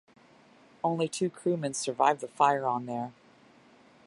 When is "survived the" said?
1.75-2.27